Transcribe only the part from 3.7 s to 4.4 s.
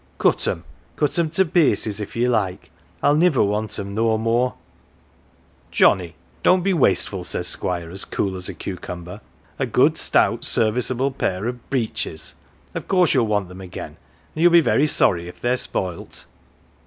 'em no